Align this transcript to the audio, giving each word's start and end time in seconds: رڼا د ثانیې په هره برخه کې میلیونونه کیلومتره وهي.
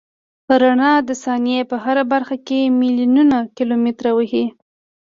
رڼا 0.61 0.93
د 1.09 1.11
ثانیې 1.23 1.61
په 1.69 1.75
هره 1.83 2.03
برخه 2.13 2.35
کې 2.47 2.59
میلیونونه 2.79 3.37
کیلومتره 3.57 4.11
وهي. 4.17 4.45